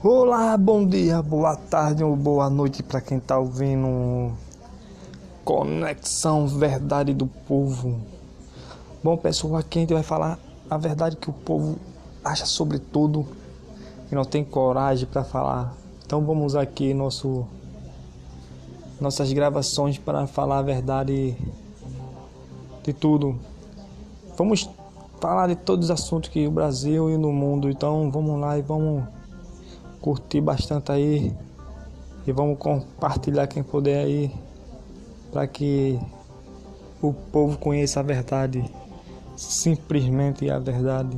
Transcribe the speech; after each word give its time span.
Olá, 0.00 0.56
bom 0.56 0.86
dia, 0.86 1.20
boa 1.20 1.56
tarde 1.56 2.04
ou 2.04 2.14
boa 2.14 2.48
noite 2.48 2.84
para 2.84 3.00
quem 3.00 3.18
tá 3.18 3.36
ouvindo 3.36 4.32
Conexão 5.44 6.46
Verdade 6.46 7.12
do 7.12 7.26
Povo. 7.26 7.98
Bom, 9.02 9.16
pessoal, 9.16 9.56
aqui 9.56 9.80
a 9.80 9.82
gente 9.82 9.92
vai 9.92 10.04
falar 10.04 10.38
a 10.70 10.78
verdade 10.78 11.16
que 11.16 11.28
o 11.28 11.32
povo 11.32 11.80
acha 12.24 12.46
sobre 12.46 12.78
tudo 12.78 13.26
e 14.08 14.14
não 14.14 14.24
tem 14.24 14.44
coragem 14.44 15.04
para 15.04 15.24
falar. 15.24 15.74
Então 16.06 16.24
vamos 16.24 16.54
aqui 16.54 16.94
nosso 16.94 17.44
nossas 19.00 19.32
gravações 19.32 19.98
para 19.98 20.28
falar 20.28 20.58
a 20.58 20.62
verdade 20.62 21.36
de 22.84 22.92
tudo. 22.92 23.36
Vamos 24.36 24.70
falar 25.20 25.48
de 25.48 25.56
todos 25.56 25.86
os 25.86 25.90
assuntos 25.90 26.30
que 26.30 26.46
o 26.46 26.52
Brasil 26.52 27.10
e 27.10 27.16
no 27.16 27.32
mundo. 27.32 27.68
Então 27.68 28.08
vamos 28.12 28.40
lá 28.40 28.56
e 28.56 28.62
vamos 28.62 29.17
curtir 30.00 30.40
bastante 30.40 30.92
aí 30.92 31.32
e 32.26 32.32
vamos 32.32 32.58
compartilhar 32.58 33.46
quem 33.46 33.62
puder 33.62 34.04
aí 34.04 34.30
para 35.32 35.46
que 35.46 35.98
o 37.00 37.12
povo 37.12 37.58
conheça 37.58 38.00
a 38.00 38.02
verdade, 38.02 38.64
simplesmente 39.36 40.50
a 40.50 40.58
verdade. 40.58 41.16